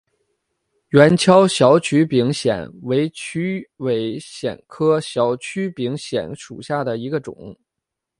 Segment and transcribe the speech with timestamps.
[0.89, 7.55] 圆锹小曲柄藓为曲尾藓科小曲柄藓属下的一个种。